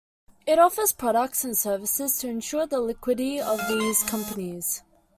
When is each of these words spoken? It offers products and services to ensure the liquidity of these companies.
It 0.47 0.57
offers 0.57 0.93
products 0.93 1.43
and 1.43 1.55
services 1.55 2.17
to 2.17 2.27
ensure 2.27 2.65
the 2.65 2.79
liquidity 2.79 3.39
of 3.39 3.59
these 3.67 4.01
companies. 4.01 4.81